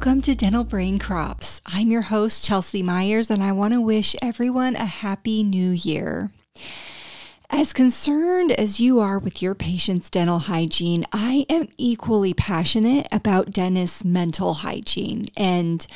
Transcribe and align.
Welcome 0.00 0.22
to 0.22 0.34
Dental 0.34 0.64
Brain 0.64 0.98
Crops. 0.98 1.60
I'm 1.66 1.90
your 1.90 2.00
host, 2.00 2.42
Chelsea 2.42 2.82
Myers, 2.82 3.30
and 3.30 3.42
I 3.42 3.52
want 3.52 3.74
to 3.74 3.82
wish 3.82 4.16
everyone 4.22 4.74
a 4.74 4.86
happy 4.86 5.42
new 5.42 5.72
year. 5.72 6.30
As 7.50 7.74
concerned 7.74 8.50
as 8.52 8.80
you 8.80 8.98
are 8.98 9.18
with 9.18 9.42
your 9.42 9.54
patient's 9.54 10.08
dental 10.08 10.38
hygiene, 10.38 11.04
I 11.12 11.44
am 11.50 11.68
equally 11.76 12.32
passionate 12.32 13.08
about 13.12 13.50
dentists' 13.50 14.02
mental 14.02 14.54
hygiene. 14.54 15.26
And 15.36 15.86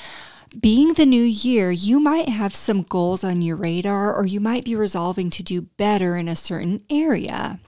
being 0.60 0.92
the 0.92 1.06
new 1.06 1.24
year, 1.24 1.70
you 1.70 1.98
might 1.98 2.28
have 2.28 2.54
some 2.54 2.82
goals 2.82 3.24
on 3.24 3.40
your 3.40 3.56
radar, 3.56 4.14
or 4.14 4.26
you 4.26 4.38
might 4.38 4.66
be 4.66 4.76
resolving 4.76 5.30
to 5.30 5.42
do 5.42 5.62
better 5.78 6.14
in 6.18 6.28
a 6.28 6.36
certain 6.36 6.82
area. 6.90 7.58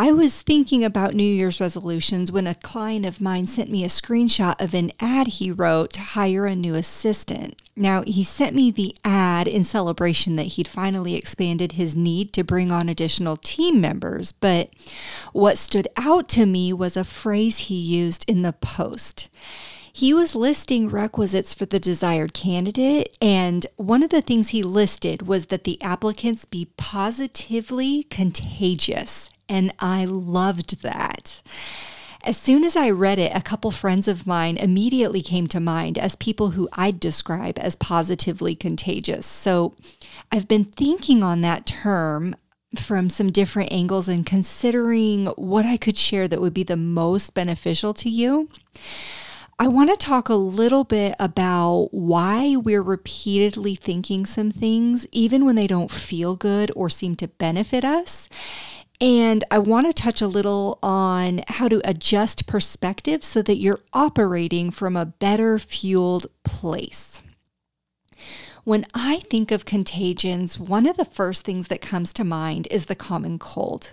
I 0.00 0.12
was 0.12 0.42
thinking 0.42 0.84
about 0.84 1.14
New 1.14 1.24
Year's 1.24 1.60
resolutions 1.60 2.30
when 2.30 2.46
a 2.46 2.54
client 2.54 3.04
of 3.04 3.20
mine 3.20 3.46
sent 3.46 3.68
me 3.68 3.82
a 3.82 3.88
screenshot 3.88 4.54
of 4.60 4.72
an 4.72 4.92
ad 5.00 5.26
he 5.26 5.50
wrote 5.50 5.92
to 5.94 6.00
hire 6.00 6.46
a 6.46 6.54
new 6.54 6.76
assistant. 6.76 7.60
Now, 7.74 8.04
he 8.06 8.22
sent 8.22 8.54
me 8.54 8.70
the 8.70 8.94
ad 9.04 9.48
in 9.48 9.64
celebration 9.64 10.36
that 10.36 10.52
he'd 10.54 10.68
finally 10.68 11.16
expanded 11.16 11.72
his 11.72 11.96
need 11.96 12.32
to 12.34 12.44
bring 12.44 12.70
on 12.70 12.88
additional 12.88 13.36
team 13.36 13.80
members, 13.80 14.30
but 14.30 14.70
what 15.32 15.58
stood 15.58 15.88
out 15.96 16.28
to 16.28 16.46
me 16.46 16.72
was 16.72 16.96
a 16.96 17.02
phrase 17.02 17.58
he 17.58 17.74
used 17.74 18.24
in 18.28 18.42
the 18.42 18.52
post. 18.52 19.28
He 19.92 20.14
was 20.14 20.36
listing 20.36 20.88
requisites 20.88 21.54
for 21.54 21.66
the 21.66 21.80
desired 21.80 22.34
candidate, 22.34 23.18
and 23.20 23.66
one 23.74 24.04
of 24.04 24.10
the 24.10 24.22
things 24.22 24.50
he 24.50 24.62
listed 24.62 25.22
was 25.22 25.46
that 25.46 25.64
the 25.64 25.82
applicants 25.82 26.44
be 26.44 26.68
positively 26.76 28.04
contagious 28.04 29.28
and 29.48 29.72
I 29.78 30.04
loved 30.04 30.82
that. 30.82 31.42
As 32.24 32.36
soon 32.36 32.64
as 32.64 32.76
I 32.76 32.90
read 32.90 33.18
it, 33.18 33.32
a 33.34 33.40
couple 33.40 33.70
friends 33.70 34.08
of 34.08 34.26
mine 34.26 34.56
immediately 34.56 35.22
came 35.22 35.46
to 35.48 35.60
mind 35.60 35.96
as 35.96 36.16
people 36.16 36.50
who 36.50 36.68
I'd 36.72 36.98
describe 36.98 37.58
as 37.58 37.76
positively 37.76 38.54
contagious. 38.54 39.24
So 39.24 39.74
I've 40.32 40.48
been 40.48 40.64
thinking 40.64 41.22
on 41.22 41.40
that 41.42 41.64
term 41.64 42.34
from 42.76 43.08
some 43.08 43.32
different 43.32 43.72
angles 43.72 44.08
and 44.08 44.26
considering 44.26 45.26
what 45.36 45.64
I 45.64 45.76
could 45.76 45.96
share 45.96 46.28
that 46.28 46.40
would 46.40 46.52
be 46.52 46.64
the 46.64 46.76
most 46.76 47.34
beneficial 47.34 47.94
to 47.94 48.10
you. 48.10 48.50
I 49.60 49.66
want 49.66 49.90
to 49.90 49.96
talk 49.96 50.28
a 50.28 50.34
little 50.34 50.84
bit 50.84 51.16
about 51.18 51.88
why 51.90 52.56
we're 52.56 52.82
repeatedly 52.82 53.74
thinking 53.74 54.24
some 54.24 54.50
things, 54.50 55.06
even 55.10 55.44
when 55.44 55.56
they 55.56 55.66
don't 55.66 55.90
feel 55.90 56.36
good 56.36 56.70
or 56.76 56.88
seem 56.88 57.16
to 57.16 57.28
benefit 57.28 57.84
us, 57.84 58.28
and 59.00 59.44
I 59.50 59.58
want 59.58 59.86
to 59.86 59.92
touch 59.92 60.20
a 60.20 60.26
little 60.26 60.78
on 60.82 61.42
how 61.48 61.68
to 61.68 61.80
adjust 61.84 62.46
perspective 62.46 63.22
so 63.22 63.42
that 63.42 63.58
you're 63.58 63.80
operating 63.92 64.70
from 64.70 64.96
a 64.96 65.06
better 65.06 65.58
fueled 65.58 66.26
place. 66.42 67.22
When 68.64 68.84
I 68.94 69.20
think 69.30 69.50
of 69.50 69.64
contagions, 69.64 70.58
one 70.58 70.86
of 70.86 70.96
the 70.96 71.04
first 71.04 71.44
things 71.44 71.68
that 71.68 71.80
comes 71.80 72.12
to 72.14 72.24
mind 72.24 72.66
is 72.70 72.86
the 72.86 72.94
common 72.94 73.38
cold. 73.38 73.92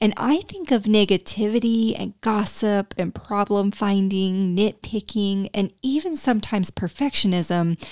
And 0.00 0.12
I 0.16 0.42
think 0.42 0.70
of 0.70 0.84
negativity 0.84 1.94
and 1.98 2.20
gossip 2.20 2.94
and 2.98 3.14
problem 3.14 3.70
finding, 3.70 4.56
nitpicking, 4.56 5.48
and 5.54 5.72
even 5.82 6.16
sometimes 6.16 6.70
perfectionism 6.70 7.82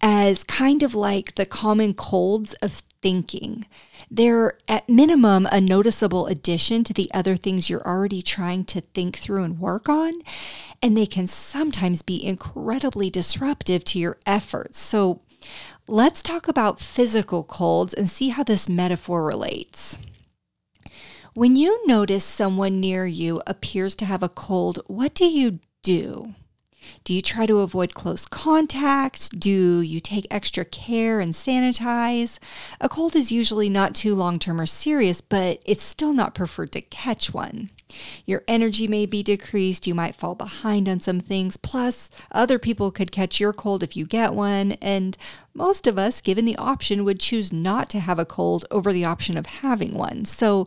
as 0.00 0.44
kind 0.44 0.82
of 0.82 0.94
like 0.94 1.34
the 1.34 1.46
common 1.46 1.94
colds 1.94 2.54
of 2.54 2.82
thinking. 3.02 3.66
They're 4.10 4.56
at 4.68 4.88
minimum 4.88 5.46
a 5.50 5.60
noticeable 5.60 6.26
addition 6.26 6.84
to 6.84 6.94
the 6.94 7.10
other 7.12 7.36
things 7.36 7.68
you're 7.68 7.86
already 7.86 8.22
trying 8.22 8.64
to 8.66 8.80
think 8.80 9.16
through 9.16 9.42
and 9.42 9.58
work 9.58 9.88
on. 9.88 10.14
And 10.80 10.96
they 10.96 11.06
can 11.06 11.26
sometimes 11.26 12.02
be 12.02 12.24
incredibly 12.24 13.10
disruptive 13.10 13.84
to 13.84 13.98
your 13.98 14.18
efforts. 14.26 14.78
So 14.78 15.20
let's 15.88 16.22
talk 16.22 16.48
about 16.48 16.80
physical 16.80 17.42
colds 17.42 17.92
and 17.94 18.08
see 18.08 18.28
how 18.30 18.44
this 18.44 18.68
metaphor 18.68 19.24
relates. 19.24 19.98
When 21.34 21.56
you 21.56 21.80
notice 21.86 22.26
someone 22.26 22.78
near 22.78 23.06
you 23.06 23.40
appears 23.46 23.96
to 23.96 24.04
have 24.04 24.22
a 24.22 24.28
cold, 24.28 24.80
what 24.86 25.14
do 25.14 25.24
you 25.24 25.60
do? 25.82 26.34
Do 27.04 27.14
you 27.14 27.22
try 27.22 27.46
to 27.46 27.60
avoid 27.60 27.94
close 27.94 28.26
contact? 28.26 29.40
Do 29.40 29.80
you 29.80 29.98
take 29.98 30.26
extra 30.30 30.66
care 30.66 31.20
and 31.20 31.32
sanitize? 31.32 32.38
A 32.82 32.88
cold 32.90 33.16
is 33.16 33.32
usually 33.32 33.70
not 33.70 33.94
too 33.94 34.14
long 34.14 34.38
term 34.38 34.60
or 34.60 34.66
serious, 34.66 35.22
but 35.22 35.62
it's 35.64 35.82
still 35.82 36.12
not 36.12 36.34
preferred 36.34 36.72
to 36.72 36.82
catch 36.82 37.32
one. 37.32 37.70
Your 38.26 38.42
energy 38.46 38.86
may 38.86 39.06
be 39.06 39.22
decreased, 39.22 39.86
you 39.86 39.94
might 39.94 40.16
fall 40.16 40.34
behind 40.34 40.86
on 40.86 41.00
some 41.00 41.20
things, 41.20 41.56
plus, 41.56 42.10
other 42.30 42.58
people 42.58 42.90
could 42.90 43.10
catch 43.10 43.40
your 43.40 43.54
cold 43.54 43.82
if 43.82 43.96
you 43.96 44.04
get 44.04 44.34
one, 44.34 44.72
and 44.82 45.16
most 45.54 45.86
of 45.86 45.98
us, 45.98 46.20
given 46.20 46.44
the 46.44 46.56
option, 46.56 47.04
would 47.04 47.20
choose 47.20 47.54
not 47.54 47.88
to 47.90 48.00
have 48.00 48.18
a 48.18 48.26
cold 48.26 48.66
over 48.70 48.92
the 48.92 49.04
option 49.04 49.38
of 49.38 49.46
having 49.46 49.94
one. 49.94 50.24
So, 50.26 50.66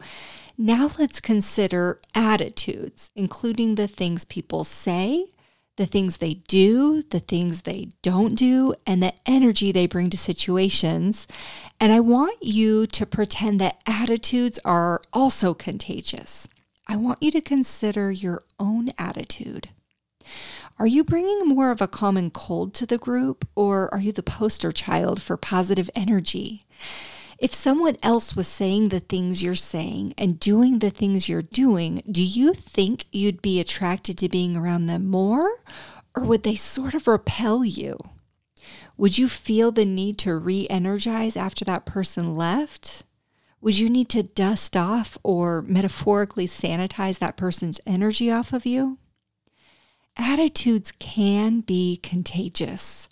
now 0.57 0.91
let's 0.97 1.19
consider 1.19 1.99
attitudes, 2.13 3.11
including 3.15 3.75
the 3.75 3.87
things 3.87 4.25
people 4.25 4.63
say 4.63 5.25
the 5.77 5.85
things 5.85 6.17
they 6.17 6.35
do, 6.47 7.01
the 7.03 7.19
things 7.19 7.61
they 7.61 7.89
don't 8.01 8.35
do, 8.35 8.73
and 8.87 9.03
the 9.03 9.13
energy 9.25 9.71
they 9.71 9.87
bring 9.87 10.09
to 10.09 10.17
situations. 10.17 11.27
And 11.79 11.91
I 11.91 11.99
want 11.99 12.41
you 12.41 12.87
to 12.87 13.05
pretend 13.05 13.59
that 13.59 13.81
attitudes 13.85 14.59
are 14.63 15.01
also 15.11 15.53
contagious. 15.53 16.47
I 16.87 16.95
want 16.95 17.21
you 17.21 17.31
to 17.31 17.41
consider 17.41 18.11
your 18.11 18.43
own 18.59 18.91
attitude. 18.97 19.69
Are 20.77 20.87
you 20.87 21.03
bringing 21.03 21.47
more 21.47 21.71
of 21.71 21.81
a 21.81 21.87
common 21.87 22.31
cold 22.31 22.73
to 22.75 22.85
the 22.85 22.97
group, 22.97 23.47
or 23.55 23.93
are 23.93 23.99
you 23.99 24.11
the 24.11 24.23
poster 24.23 24.71
child 24.71 25.21
for 25.21 25.37
positive 25.37 25.89
energy? 25.95 26.65
If 27.37 27.53
someone 27.53 27.97
else 28.01 28.35
was 28.35 28.47
saying 28.47 28.89
the 28.89 28.99
things 28.99 29.43
you're 29.43 29.55
saying 29.55 30.13
and 30.17 30.39
doing 30.39 30.79
the 30.79 30.89
things 30.89 31.27
you're 31.27 31.41
doing, 31.41 32.01
do 32.09 32.23
you 32.23 32.53
think 32.53 33.05
you'd 33.11 33.41
be 33.41 33.59
attracted 33.59 34.17
to 34.19 34.29
being 34.29 34.55
around 34.55 34.85
them 34.85 35.05
more? 35.07 35.59
Or 36.15 36.23
would 36.23 36.43
they 36.43 36.55
sort 36.55 36.93
of 36.93 37.07
repel 37.07 37.65
you? 37.65 37.97
Would 38.97 39.17
you 39.17 39.27
feel 39.27 39.71
the 39.71 39.85
need 39.85 40.17
to 40.19 40.35
re 40.35 40.67
energize 40.69 41.35
after 41.35 41.65
that 41.65 41.85
person 41.85 42.35
left? 42.35 43.03
Would 43.59 43.77
you 43.77 43.89
need 43.89 44.09
to 44.09 44.23
dust 44.23 44.77
off 44.77 45.17
or 45.23 45.61
metaphorically 45.63 46.47
sanitize 46.47 47.19
that 47.19 47.35
person's 47.35 47.81
energy 47.85 48.31
off 48.31 48.53
of 48.53 48.65
you? 48.65 48.99
Attitudes 50.15 50.93
can 50.93 51.59
be 51.59 51.97
contagious. 51.97 53.09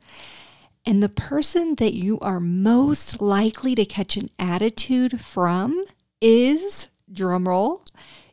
And 0.85 1.01
the 1.01 1.09
person 1.09 1.75
that 1.75 1.94
you 1.94 2.19
are 2.19 2.39
most 2.39 3.21
likely 3.21 3.73
to 3.75 3.85
catch 3.85 4.17
an 4.17 4.29
attitude 4.38 5.21
from 5.21 5.85
is, 6.21 6.88
drumroll, 7.11 7.85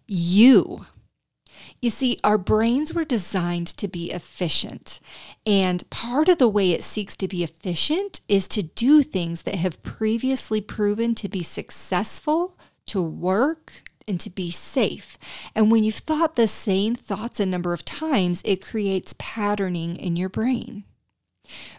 you. 0.06 0.86
You 1.80 1.90
see, 1.90 2.18
our 2.24 2.38
brains 2.38 2.92
were 2.92 3.04
designed 3.04 3.68
to 3.68 3.88
be 3.88 4.10
efficient. 4.10 5.00
And 5.46 5.88
part 5.90 6.28
of 6.28 6.38
the 6.38 6.48
way 6.48 6.72
it 6.72 6.84
seeks 6.84 7.16
to 7.16 7.28
be 7.28 7.42
efficient 7.44 8.20
is 8.28 8.48
to 8.48 8.62
do 8.62 9.02
things 9.02 9.42
that 9.42 9.54
have 9.54 9.82
previously 9.82 10.60
proven 10.60 11.14
to 11.16 11.28
be 11.28 11.42
successful, 11.42 12.58
to 12.86 13.00
work, 13.00 13.84
and 14.08 14.20
to 14.20 14.30
be 14.30 14.50
safe. 14.50 15.16
And 15.54 15.70
when 15.70 15.84
you've 15.84 15.94
thought 15.94 16.34
the 16.34 16.48
same 16.48 16.94
thoughts 16.94 17.38
a 17.40 17.46
number 17.46 17.72
of 17.72 17.84
times, 17.84 18.42
it 18.44 18.64
creates 18.64 19.14
patterning 19.18 19.96
in 19.96 20.16
your 20.16 20.28
brain. 20.28 20.84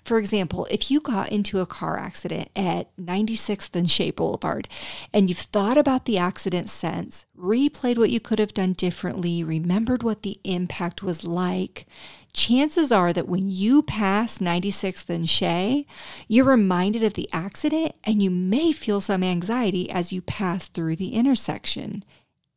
For 0.04 0.18
example, 0.18 0.68
if 0.72 0.90
you 0.90 1.00
got 1.00 1.32
into 1.32 1.60
a 1.60 1.66
car 1.66 1.98
accident 1.98 2.50
at 2.56 2.96
96th 2.98 3.76
and 3.76 3.90
Shea 3.90 4.12
Boulevard 4.12 4.68
and 5.14 5.30
you've 5.30 5.38
thought 5.38 5.78
about 5.78 6.06
the 6.06 6.18
accident 6.18 6.70
since, 6.70 7.26
replayed 7.38 7.98
what 7.98 8.10
you 8.10 8.20
could 8.20 8.40
have 8.40 8.54
done 8.54 8.74
differently, 8.74 9.44
remembered 9.44 10.04
what 10.04 10.24
the 10.24 10.40
impact 10.44 11.04
was 11.04 11.24
like, 11.24 11.86
chances 12.34 12.92
are 12.92 13.14
that 13.14 13.28
when 13.28 13.50
you 13.50 13.84
pass 13.84 14.40
96th 14.40 15.10
and 15.10 15.30
Shea, 15.30 15.86
you're 16.28 16.46
reminded 16.46 17.04
of 17.04 17.14
the 17.14 17.30
accident 17.34 17.94
and 18.04 18.22
you 18.22 18.30
may 18.30 18.72
feel 18.72 19.02
some 19.02 19.24
anxiety 19.24 19.90
as 19.90 20.12
you 20.12 20.22
pass 20.22 20.68
through 20.68 20.96
the 20.96 21.14
intersection. 21.14 22.04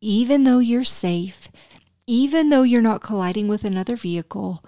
Even 0.00 0.44
though 0.44 0.59
you're 0.59 0.85
safe, 0.85 1.49
even 2.06 2.50
though 2.50 2.62
you're 2.62 2.83
not 2.83 3.00
colliding 3.00 3.49
with 3.49 3.65
another 3.65 3.97
vehicle, 3.97 4.62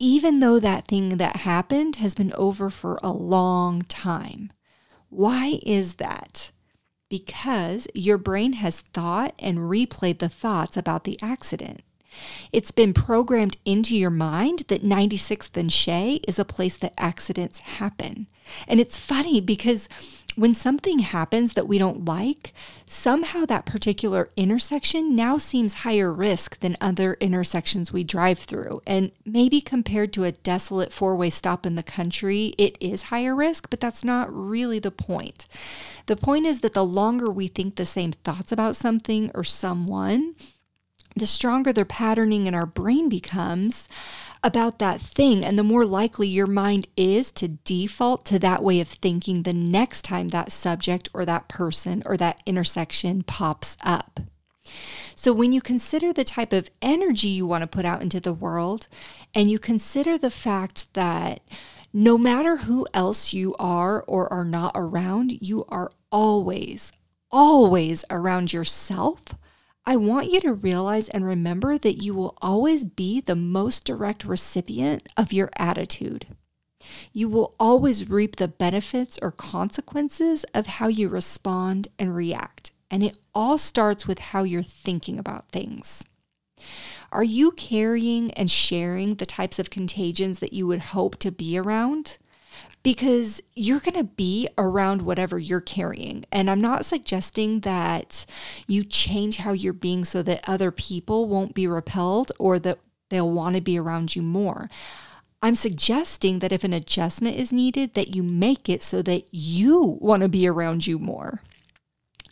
even 0.00 0.40
though 0.40 0.58
that 0.58 0.86
thing 0.86 1.16
that 1.16 1.36
happened 1.36 1.96
has 1.96 2.14
been 2.14 2.32
over 2.34 2.70
for 2.70 2.98
a 3.02 3.10
long 3.10 3.82
time. 3.82 4.52
Why 5.08 5.58
is 5.64 5.94
that? 5.94 6.52
Because 7.08 7.88
your 7.94 8.18
brain 8.18 8.54
has 8.54 8.80
thought 8.80 9.34
and 9.38 9.58
replayed 9.58 10.18
the 10.18 10.28
thoughts 10.28 10.76
about 10.76 11.04
the 11.04 11.18
accident. 11.22 11.82
It's 12.52 12.70
been 12.70 12.94
programmed 12.94 13.56
into 13.64 13.96
your 13.96 14.10
mind 14.10 14.64
that 14.68 14.82
96th 14.82 15.56
and 15.56 15.72
Shea 15.72 16.20
is 16.26 16.38
a 16.38 16.44
place 16.44 16.76
that 16.78 16.94
accidents 16.98 17.60
happen. 17.60 18.26
And 18.66 18.80
it's 18.80 18.96
funny 18.96 19.40
because 19.40 19.88
when 20.38 20.54
something 20.54 21.00
happens 21.00 21.54
that 21.54 21.66
we 21.66 21.78
don't 21.78 22.04
like, 22.04 22.54
somehow 22.86 23.44
that 23.46 23.66
particular 23.66 24.30
intersection 24.36 25.16
now 25.16 25.36
seems 25.36 25.74
higher 25.74 26.12
risk 26.12 26.60
than 26.60 26.76
other 26.80 27.14
intersections 27.14 27.92
we 27.92 28.04
drive 28.04 28.38
through. 28.38 28.80
And 28.86 29.10
maybe 29.24 29.60
compared 29.60 30.12
to 30.12 30.22
a 30.22 30.30
desolate 30.32 30.92
four 30.92 31.16
way 31.16 31.30
stop 31.30 31.66
in 31.66 31.74
the 31.74 31.82
country, 31.82 32.54
it 32.56 32.78
is 32.80 33.04
higher 33.04 33.34
risk, 33.34 33.68
but 33.68 33.80
that's 33.80 34.04
not 34.04 34.32
really 34.32 34.78
the 34.78 34.92
point. 34.92 35.48
The 36.06 36.16
point 36.16 36.46
is 36.46 36.60
that 36.60 36.72
the 36.72 36.84
longer 36.84 37.30
we 37.30 37.48
think 37.48 37.74
the 37.74 37.84
same 37.84 38.12
thoughts 38.12 38.52
about 38.52 38.76
something 38.76 39.32
or 39.34 39.42
someone, 39.42 40.36
the 41.18 41.26
stronger 41.26 41.72
their 41.72 41.84
patterning 41.84 42.46
in 42.46 42.54
our 42.54 42.66
brain 42.66 43.08
becomes 43.08 43.88
about 44.42 44.78
that 44.78 45.00
thing, 45.00 45.44
and 45.44 45.58
the 45.58 45.64
more 45.64 45.84
likely 45.84 46.28
your 46.28 46.46
mind 46.46 46.86
is 46.96 47.32
to 47.32 47.48
default 47.48 48.24
to 48.26 48.38
that 48.38 48.62
way 48.62 48.80
of 48.80 48.88
thinking 48.88 49.42
the 49.42 49.52
next 49.52 50.02
time 50.02 50.28
that 50.28 50.52
subject 50.52 51.08
or 51.12 51.24
that 51.24 51.48
person 51.48 52.02
or 52.06 52.16
that 52.16 52.40
intersection 52.46 53.22
pops 53.22 53.76
up. 53.82 54.20
So, 55.14 55.32
when 55.32 55.52
you 55.52 55.60
consider 55.60 56.12
the 56.12 56.24
type 56.24 56.52
of 56.52 56.70
energy 56.80 57.28
you 57.28 57.46
want 57.46 57.62
to 57.62 57.66
put 57.66 57.84
out 57.84 58.02
into 58.02 58.20
the 58.20 58.32
world, 58.32 58.86
and 59.34 59.50
you 59.50 59.58
consider 59.58 60.16
the 60.16 60.30
fact 60.30 60.94
that 60.94 61.40
no 61.92 62.16
matter 62.18 62.58
who 62.58 62.86
else 62.94 63.32
you 63.32 63.54
are 63.58 64.02
or 64.02 64.32
are 64.32 64.44
not 64.44 64.72
around, 64.74 65.40
you 65.40 65.64
are 65.68 65.90
always, 66.12 66.92
always 67.30 68.04
around 68.10 68.52
yourself 68.52 69.34
I 69.88 69.96
want 69.96 70.30
you 70.30 70.38
to 70.42 70.52
realize 70.52 71.08
and 71.08 71.24
remember 71.24 71.78
that 71.78 72.02
you 72.02 72.12
will 72.12 72.36
always 72.42 72.84
be 72.84 73.22
the 73.22 73.34
most 73.34 73.86
direct 73.86 74.22
recipient 74.22 75.08
of 75.16 75.32
your 75.32 75.48
attitude. 75.56 76.26
You 77.14 77.30
will 77.30 77.54
always 77.58 78.06
reap 78.06 78.36
the 78.36 78.48
benefits 78.48 79.18
or 79.22 79.32
consequences 79.32 80.44
of 80.52 80.66
how 80.66 80.88
you 80.88 81.08
respond 81.08 81.88
and 81.98 82.14
react. 82.14 82.70
And 82.90 83.02
it 83.02 83.18
all 83.34 83.56
starts 83.56 84.06
with 84.06 84.18
how 84.18 84.42
you're 84.42 84.62
thinking 84.62 85.18
about 85.18 85.48
things. 85.48 86.04
Are 87.10 87.24
you 87.24 87.52
carrying 87.52 88.30
and 88.32 88.50
sharing 88.50 89.14
the 89.14 89.24
types 89.24 89.58
of 89.58 89.70
contagions 89.70 90.40
that 90.40 90.52
you 90.52 90.66
would 90.66 90.80
hope 90.80 91.16
to 91.20 91.32
be 91.32 91.56
around? 91.56 92.18
Because 92.82 93.40
you're 93.54 93.80
going 93.80 93.96
to 93.96 94.04
be 94.04 94.48
around 94.56 95.02
whatever 95.02 95.38
you're 95.38 95.60
carrying. 95.60 96.24
And 96.30 96.50
I'm 96.50 96.60
not 96.60 96.84
suggesting 96.84 97.60
that 97.60 98.24
you 98.66 98.84
change 98.84 99.38
how 99.38 99.52
you're 99.52 99.72
being 99.72 100.04
so 100.04 100.22
that 100.22 100.48
other 100.48 100.70
people 100.70 101.26
won't 101.26 101.54
be 101.54 101.66
repelled 101.66 102.32
or 102.38 102.58
that 102.60 102.78
they'll 103.10 103.30
want 103.30 103.56
to 103.56 103.62
be 103.62 103.78
around 103.78 104.14
you 104.14 104.22
more. 104.22 104.70
I'm 105.42 105.54
suggesting 105.54 106.40
that 106.40 106.52
if 106.52 106.64
an 106.64 106.72
adjustment 106.72 107.36
is 107.36 107.52
needed, 107.52 107.94
that 107.94 108.14
you 108.14 108.22
make 108.22 108.68
it 108.68 108.82
so 108.82 109.02
that 109.02 109.24
you 109.30 109.98
want 110.00 110.22
to 110.22 110.28
be 110.28 110.48
around 110.48 110.86
you 110.86 110.98
more. 110.98 111.42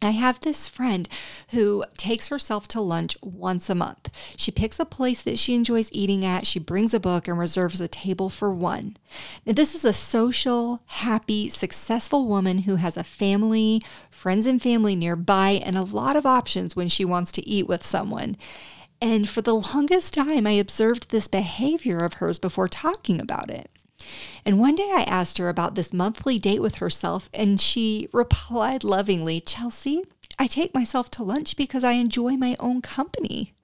I 0.02 0.10
have 0.10 0.40
this 0.40 0.66
friend 0.66 1.08
who 1.50 1.84
takes 1.96 2.28
herself 2.28 2.68
to 2.68 2.80
lunch 2.80 3.16
once 3.22 3.70
a 3.70 3.74
month. 3.74 4.10
She 4.36 4.50
picks 4.50 4.78
a 4.78 4.84
place 4.84 5.22
that 5.22 5.38
she 5.38 5.54
enjoys 5.54 5.88
eating 5.90 6.24
at, 6.24 6.46
she 6.46 6.58
brings 6.58 6.92
a 6.92 7.00
book, 7.00 7.26
and 7.26 7.38
reserves 7.38 7.80
a 7.80 7.88
table 7.88 8.28
for 8.28 8.52
one. 8.52 8.96
Now, 9.46 9.54
this 9.54 9.74
is 9.74 9.84
a 9.84 9.92
social, 9.92 10.80
happy, 10.86 11.48
successful 11.48 12.26
woman 12.26 12.58
who 12.60 12.76
has 12.76 12.96
a 12.96 13.04
family, 13.04 13.80
friends 14.10 14.46
and 14.46 14.60
family 14.60 14.96
nearby, 14.96 15.60
and 15.64 15.76
a 15.76 15.82
lot 15.82 16.16
of 16.16 16.26
options 16.26 16.76
when 16.76 16.88
she 16.88 17.04
wants 17.04 17.32
to 17.32 17.48
eat 17.48 17.66
with 17.66 17.84
someone. 17.84 18.36
And 19.00 19.28
for 19.28 19.42
the 19.42 19.54
longest 19.54 20.14
time, 20.14 20.46
I 20.46 20.52
observed 20.52 21.10
this 21.10 21.28
behavior 21.28 22.04
of 22.04 22.14
hers 22.14 22.38
before 22.38 22.68
talking 22.68 23.20
about 23.20 23.50
it. 23.50 23.70
And 24.44 24.58
one 24.58 24.76
day 24.76 24.90
I 24.94 25.02
asked 25.02 25.38
her 25.38 25.48
about 25.48 25.74
this 25.74 25.92
monthly 25.92 26.38
date 26.38 26.62
with 26.62 26.76
herself, 26.76 27.28
and 27.32 27.60
she 27.60 28.08
replied 28.12 28.84
lovingly, 28.84 29.40
Chelsea, 29.40 30.02
I 30.38 30.46
take 30.46 30.74
myself 30.74 31.10
to 31.12 31.22
lunch 31.22 31.56
because 31.56 31.84
I 31.84 31.92
enjoy 31.92 32.36
my 32.36 32.56
own 32.60 32.82
company. 32.82 33.54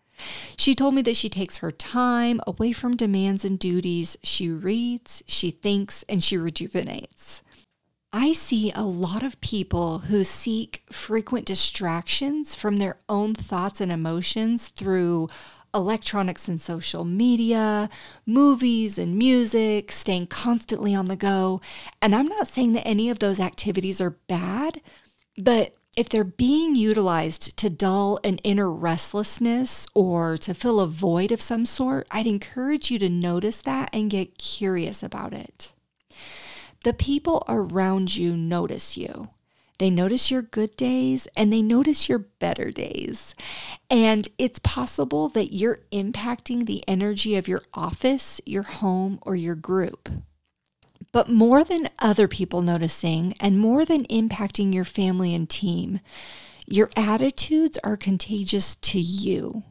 She 0.56 0.74
told 0.74 0.94
me 0.94 1.02
that 1.02 1.16
she 1.16 1.28
takes 1.28 1.58
her 1.58 1.70
time 1.70 2.40
away 2.46 2.72
from 2.72 2.96
demands 2.96 3.44
and 3.44 3.58
duties. 3.58 4.16
She 4.22 4.48
reads, 4.48 5.22
she 5.26 5.50
thinks, 5.50 6.04
and 6.08 6.22
she 6.22 6.36
rejuvenates. 6.36 7.42
I 8.12 8.34
see 8.34 8.70
a 8.72 8.82
lot 8.82 9.22
of 9.22 9.40
people 9.40 10.00
who 10.00 10.22
seek 10.22 10.82
frequent 10.92 11.46
distractions 11.46 12.54
from 12.54 12.76
their 12.76 12.98
own 13.08 13.34
thoughts 13.34 13.80
and 13.80 13.90
emotions 13.90 14.68
through 14.68 15.28
electronics 15.74 16.48
and 16.48 16.60
social 16.60 17.04
media, 17.04 17.88
movies 18.26 18.98
and 18.98 19.16
music, 19.16 19.90
staying 19.92 20.26
constantly 20.26 20.94
on 20.94 21.06
the 21.06 21.16
go. 21.16 21.60
And 22.00 22.14
I'm 22.14 22.26
not 22.26 22.48
saying 22.48 22.72
that 22.74 22.86
any 22.86 23.10
of 23.10 23.18
those 23.18 23.40
activities 23.40 24.00
are 24.00 24.10
bad, 24.10 24.80
but 25.36 25.74
if 25.96 26.08
they're 26.08 26.24
being 26.24 26.74
utilized 26.74 27.56
to 27.58 27.68
dull 27.68 28.18
an 28.24 28.38
inner 28.38 28.70
restlessness 28.70 29.86
or 29.94 30.38
to 30.38 30.54
fill 30.54 30.80
a 30.80 30.86
void 30.86 31.30
of 31.30 31.42
some 31.42 31.66
sort, 31.66 32.06
I'd 32.10 32.26
encourage 32.26 32.90
you 32.90 32.98
to 32.98 33.10
notice 33.10 33.60
that 33.62 33.90
and 33.92 34.10
get 34.10 34.38
curious 34.38 35.02
about 35.02 35.34
it. 35.34 35.74
The 36.84 36.94
people 36.94 37.44
around 37.46 38.16
you 38.16 38.36
notice 38.36 38.96
you. 38.96 39.28
They 39.78 39.90
notice 39.90 40.30
your 40.30 40.42
good 40.42 40.76
days 40.76 41.26
and 41.36 41.52
they 41.52 41.62
notice 41.62 42.08
your 42.08 42.18
better 42.18 42.70
days. 42.70 43.34
And 43.90 44.28
it's 44.38 44.58
possible 44.60 45.28
that 45.30 45.52
you're 45.52 45.80
impacting 45.90 46.66
the 46.66 46.84
energy 46.86 47.36
of 47.36 47.48
your 47.48 47.62
office, 47.74 48.40
your 48.46 48.62
home, 48.62 49.18
or 49.22 49.34
your 49.34 49.54
group. 49.56 50.08
But 51.12 51.28
more 51.28 51.62
than 51.62 51.90
other 51.98 52.28
people 52.28 52.62
noticing 52.62 53.34
and 53.38 53.58
more 53.58 53.84
than 53.84 54.04
impacting 54.04 54.72
your 54.72 54.84
family 54.84 55.34
and 55.34 55.48
team, 55.48 56.00
your 56.66 56.90
attitudes 56.96 57.78
are 57.84 57.96
contagious 57.96 58.76
to 58.76 59.00
you. 59.00 59.62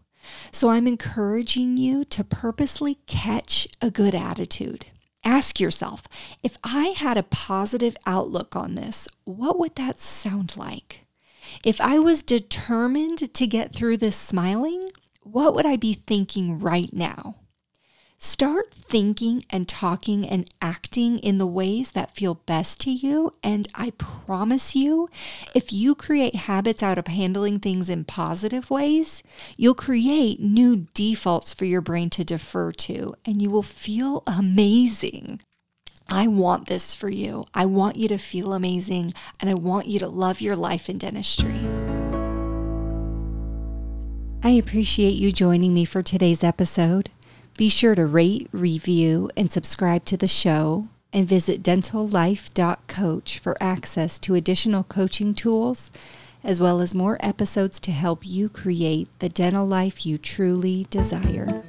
So 0.51 0.69
I'm 0.69 0.87
encouraging 0.87 1.77
you 1.77 2.03
to 2.05 2.23
purposely 2.23 2.95
catch 3.07 3.67
a 3.81 3.89
good 3.89 4.13
attitude. 4.13 4.85
Ask 5.23 5.59
yourself 5.59 6.03
if 6.41 6.57
I 6.63 6.87
had 6.87 7.17
a 7.17 7.23
positive 7.23 7.95
outlook 8.05 8.55
on 8.55 8.75
this, 8.75 9.07
what 9.23 9.59
would 9.59 9.75
that 9.75 9.99
sound 9.99 10.57
like? 10.57 11.05
If 11.63 11.79
I 11.79 11.99
was 11.99 12.23
determined 12.23 13.33
to 13.33 13.47
get 13.47 13.73
through 13.73 13.97
this 13.97 14.15
smiling, 14.15 14.89
what 15.21 15.53
would 15.53 15.65
I 15.65 15.75
be 15.75 15.93
thinking 15.93 16.59
right 16.59 16.91
now? 16.91 17.35
Start 18.23 18.71
thinking 18.71 19.43
and 19.49 19.67
talking 19.67 20.27
and 20.27 20.47
acting 20.61 21.17
in 21.17 21.39
the 21.39 21.47
ways 21.47 21.93
that 21.93 22.15
feel 22.15 22.35
best 22.35 22.79
to 22.81 22.91
you. 22.91 23.33
And 23.41 23.67
I 23.73 23.93
promise 23.97 24.75
you, 24.75 25.09
if 25.55 25.73
you 25.73 25.95
create 25.95 26.35
habits 26.35 26.83
out 26.83 26.99
of 26.99 27.07
handling 27.07 27.57
things 27.57 27.89
in 27.89 28.03
positive 28.03 28.69
ways, 28.69 29.23
you'll 29.57 29.73
create 29.73 30.39
new 30.39 30.85
defaults 30.93 31.51
for 31.51 31.65
your 31.65 31.81
brain 31.81 32.11
to 32.11 32.23
defer 32.23 32.71
to, 32.73 33.15
and 33.25 33.41
you 33.41 33.49
will 33.49 33.63
feel 33.63 34.21
amazing. 34.27 35.41
I 36.07 36.27
want 36.27 36.67
this 36.67 36.93
for 36.93 37.09
you. 37.09 37.47
I 37.55 37.65
want 37.65 37.95
you 37.95 38.07
to 38.07 38.19
feel 38.19 38.53
amazing, 38.53 39.15
and 39.39 39.49
I 39.49 39.55
want 39.55 39.87
you 39.87 39.97
to 39.97 40.07
love 40.07 40.41
your 40.41 40.55
life 40.55 40.91
in 40.91 40.99
dentistry. 40.99 41.59
I 44.43 44.51
appreciate 44.51 45.15
you 45.15 45.31
joining 45.31 45.73
me 45.73 45.85
for 45.85 46.03
today's 46.03 46.43
episode. 46.43 47.09
Be 47.61 47.69
sure 47.69 47.93
to 47.93 48.07
rate, 48.07 48.47
review, 48.51 49.29
and 49.37 49.51
subscribe 49.51 50.03
to 50.05 50.17
the 50.17 50.27
show, 50.27 50.87
and 51.13 51.27
visit 51.27 51.61
dentallife.coach 51.61 53.37
for 53.37 53.55
access 53.61 54.17
to 54.17 54.33
additional 54.33 54.83
coaching 54.83 55.35
tools, 55.35 55.91
as 56.43 56.59
well 56.59 56.81
as 56.81 56.95
more 56.95 57.19
episodes 57.19 57.79
to 57.81 57.91
help 57.91 58.25
you 58.25 58.49
create 58.49 59.09
the 59.19 59.29
dental 59.29 59.67
life 59.67 60.07
you 60.07 60.17
truly 60.17 60.87
desire. 60.89 61.63